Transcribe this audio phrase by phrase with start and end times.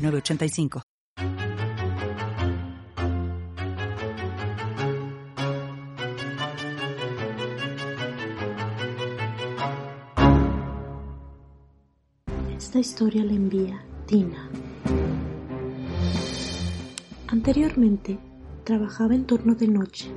[0.00, 0.82] 985.
[12.56, 14.48] Esta historia la envía Tina.
[17.26, 18.18] Anteriormente
[18.64, 20.10] trabajaba en turno de noche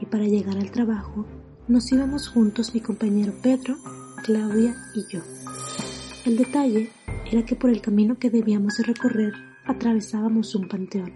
[0.00, 1.24] y para llegar al trabajo
[1.68, 3.76] nos íbamos juntos mi compañero Pedro,
[4.24, 5.20] Claudia y yo.
[6.24, 6.90] El detalle
[7.32, 9.32] era que por el camino que debíamos recorrer
[9.64, 11.10] atravesábamos un panteón.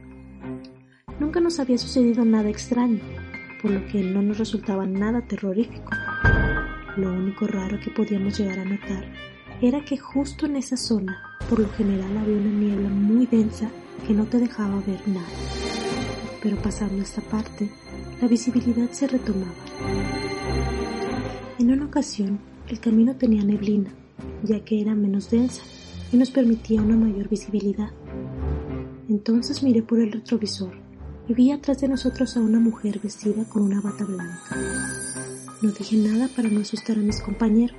[1.20, 3.00] Nunca nos había sucedido nada extraño,
[3.60, 5.90] por lo que no nos resultaba nada terrorífico.
[6.96, 9.04] Lo único raro que podíamos llegar a notar
[9.60, 13.68] era que justo en esa zona, por lo general había una niebla muy densa
[14.06, 15.28] que no te dejaba ver nada.
[16.42, 17.68] Pero pasando esta parte,
[18.22, 19.52] la visibilidad se retomaba.
[21.58, 22.38] En una ocasión,
[22.68, 23.90] el camino tenía neblina,
[24.42, 25.62] ya que era menos densa,
[26.12, 27.90] y nos permitía una mayor visibilidad.
[29.08, 30.72] Entonces miré por el retrovisor
[31.28, 34.56] y vi atrás de nosotros a una mujer vestida con una bata blanca.
[35.62, 37.76] No dije nada para no asustar a mis compañeros,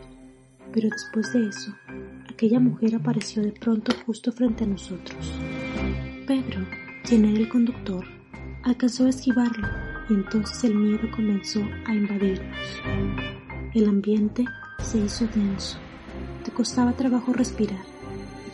[0.73, 1.73] pero después de eso,
[2.29, 5.31] aquella mujer apareció de pronto justo frente a nosotros.
[6.25, 6.65] Pedro,
[7.03, 8.05] quien era el conductor,
[8.63, 9.67] alcanzó a esquivarlo
[10.09, 12.57] y entonces el miedo comenzó a invadirnos.
[13.73, 14.45] El ambiente
[14.81, 15.77] se hizo denso.
[16.43, 17.96] Te costaba trabajo respirar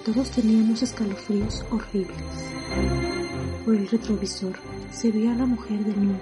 [0.03, 2.17] todos teníamos escalofríos horribles.
[3.63, 4.59] Por el retrovisor
[4.91, 6.19] se vio a la mujer de nuevo.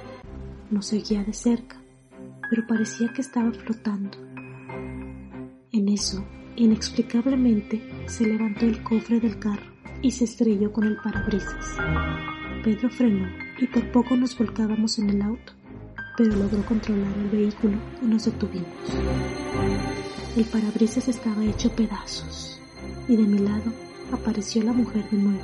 [0.69, 1.81] Nos seguía de cerca,
[2.49, 4.17] pero parecía que estaba flotando.
[5.71, 6.23] En eso,
[6.55, 9.71] inexplicablemente, se levantó el cofre del carro
[10.02, 11.77] y se estrelló con el parabrisas.
[12.64, 13.27] Pedro frenó
[13.59, 15.53] y por poco nos volcábamos en el auto,
[16.17, 18.67] pero logró controlar el vehículo y nos detuvimos.
[20.37, 22.51] El parabrisas estaba hecho pedazos
[23.11, 23.73] y de mi lado
[24.14, 25.42] apareció la mujer de nuevo.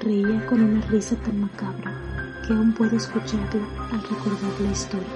[0.00, 1.92] Reía con una risa tan macabra
[2.46, 5.06] que aún puedo escucharla al recordar la historia.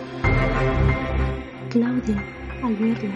[1.71, 2.23] Claudia,
[2.63, 3.15] al verla,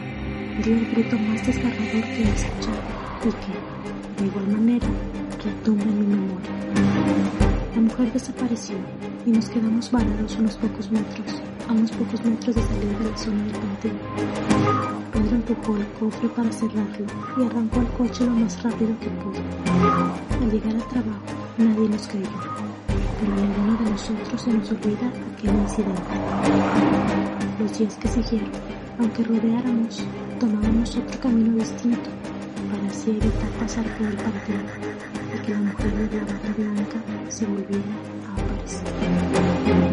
[0.64, 2.80] dio el grito más desgarrador que he escuchado
[3.26, 4.86] y que, de igual manera,
[5.44, 6.50] retumba en mi memoria.
[7.74, 8.76] La mujer desapareció
[9.26, 13.18] y nos quedamos varados unos pocos metros, a unos pocos metros de salir de la
[13.18, 14.99] zona del panteón.
[15.30, 17.06] Empujó el cofre para cerrarlo
[17.38, 19.40] y arrancó el coche lo más rápido que pudo.
[20.42, 21.22] Al llegar al trabajo,
[21.56, 22.28] nadie nos creyó,
[23.20, 26.02] pero ninguno de nosotros se nos olvida aquel incidente.
[27.60, 28.50] Los días que siguieron,
[28.98, 30.04] aunque rodeáramos,
[30.40, 32.10] tomábamos otro camino distinto
[32.72, 34.66] para así evitar pasar por el panteón
[35.36, 37.84] y que la mujer de la bata blanca se volviera
[38.26, 39.89] a aparecer.